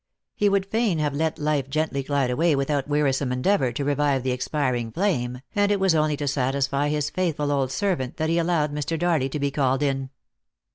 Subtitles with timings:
[0.35, 4.31] He would fain have let life gently glide away without wearisome endeavour to revive the
[4.31, 8.73] expiring flame, and it was only to satisfy his faithful old servant that he allowed
[8.73, 8.97] Mr.
[8.97, 10.09] Darley to be called in.